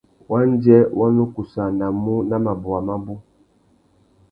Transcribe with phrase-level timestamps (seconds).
[0.29, 3.15] Wandjê wa nu kussānamú nà mabôwa mabú.